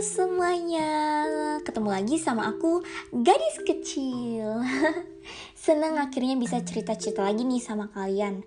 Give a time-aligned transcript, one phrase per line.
[0.00, 0.88] semuanya,
[1.60, 2.80] ketemu lagi sama aku
[3.12, 4.64] gadis kecil.
[5.68, 8.40] Senang akhirnya bisa cerita-cerita lagi nih sama kalian.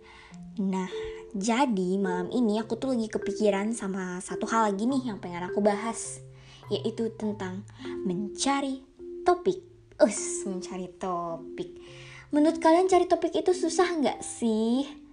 [0.65, 0.89] Nah,
[1.37, 5.61] jadi malam ini aku tuh lagi kepikiran sama satu hal lagi nih yang pengen aku
[5.61, 6.25] bahas
[6.73, 7.61] Yaitu tentang
[8.01, 8.81] mencari
[9.21, 9.61] topik.
[10.01, 11.69] Us, mencari topik.
[12.33, 15.04] Menurut kalian cari topik itu susah nggak sih?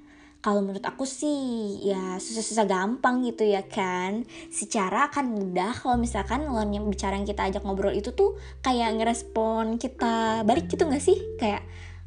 [0.42, 4.26] Kalau menurut aku sih ya susah-susah gampang gitu ya kan.
[4.50, 8.98] Secara akan mudah kalau misalkan lawan yang bicara yang kita ajak ngobrol itu tuh kayak
[8.98, 11.14] ngerespon kita balik gitu nggak sih?
[11.38, 11.62] Kayak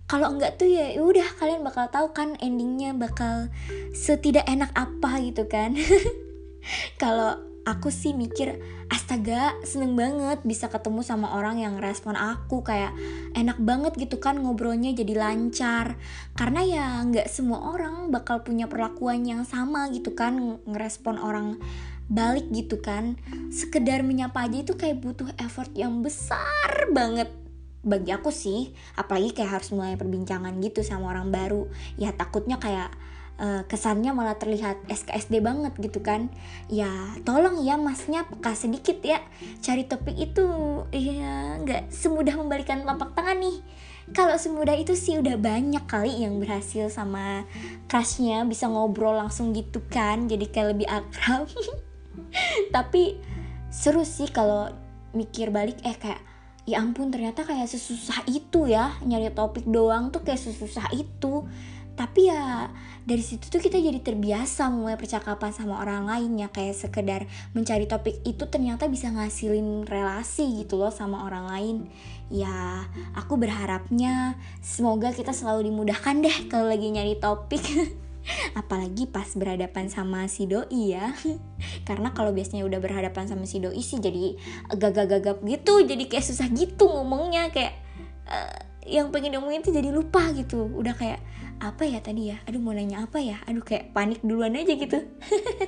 [0.05, 3.49] kalau enggak tuh ya, udah kalian bakal tahu kan endingnya bakal
[3.95, 5.73] setidak enak apa gitu kan.
[7.01, 8.61] Kalau aku sih mikir
[8.93, 12.93] astaga seneng banget bisa ketemu sama orang yang respon aku kayak
[13.33, 15.97] enak banget gitu kan ngobrolnya jadi lancar.
[16.37, 21.57] Karena ya nggak semua orang bakal punya perlakuan yang sama gitu kan ngerespon orang
[22.05, 23.17] balik gitu kan.
[23.49, 27.33] Sekedar menyapa aja itu kayak butuh effort yang besar banget
[27.81, 28.77] bagi aku sih.
[28.93, 31.65] Apalagi kayak harus mulai perbincangan gitu sama orang baru.
[31.97, 32.93] Ya takutnya kayak
[33.39, 36.31] uh, kesannya malah terlihat SKSD banget gitu kan.
[36.71, 36.89] Ya
[37.23, 39.21] tolong ya masnya peka sedikit ya.
[39.63, 40.45] Cari topik itu
[40.91, 43.57] ya nggak semudah membalikan telapak tangan nih.
[44.13, 47.41] Kalau semudah itu sih udah banyak kali yang berhasil sama
[47.89, 51.49] crushnya bisa ngobrol langsung gitu kan jadi kayak lebih akrab.
[52.75, 53.17] Tapi
[53.73, 54.69] seru sih kalau
[55.15, 56.21] mikir balik eh kayak
[56.65, 61.45] ya ampun ternyata kayak sesusah itu ya nyari topik doang tuh kayak sesusah itu
[61.95, 62.67] tapi ya
[63.07, 67.23] dari situ tuh kita jadi terbiasa mulai percakapan sama orang lain ya kayak sekedar
[67.55, 71.77] mencari topik itu ternyata bisa ngasilin relasi gitu loh sama orang lain.
[72.27, 72.83] Ya
[73.15, 77.63] aku berharapnya semoga kita selalu dimudahkan deh kalau lagi nyari topik.
[78.59, 81.13] Apalagi pas berhadapan sama si doi ya.
[81.87, 84.35] Karena kalau biasanya udah berhadapan sama si doi sih jadi
[84.73, 85.85] gagap-gagap gitu.
[85.85, 87.53] Jadi kayak susah gitu ngomongnya.
[87.53, 87.77] Kayak
[88.25, 90.69] uh, yang pengen ngomongin tuh jadi lupa gitu.
[90.69, 91.19] Udah kayak
[91.59, 92.37] apa ya tadi ya?
[92.45, 93.41] Aduh mau nanya apa ya?
[93.49, 95.01] Aduh kayak panik duluan aja gitu.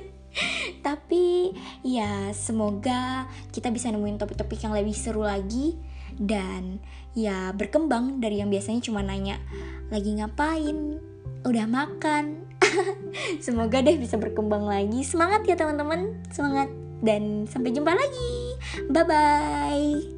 [0.86, 1.52] Tapi
[1.82, 5.74] ya semoga kita bisa nemuin topik-topik yang lebih seru lagi
[6.14, 6.78] dan
[7.12, 9.42] ya berkembang dari yang biasanya cuma nanya
[9.90, 11.02] lagi ngapain?
[11.42, 12.46] Udah makan?
[13.44, 15.02] Semoga deh bisa berkembang lagi.
[15.02, 16.18] Semangat ya teman-teman.
[16.30, 16.70] Semangat.
[16.98, 18.58] Dan sampai jumpa lagi.
[18.90, 20.17] Bye bye